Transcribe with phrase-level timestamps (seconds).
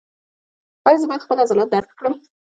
[0.87, 2.13] ایا زه باید خپل عضلات درد کړم؟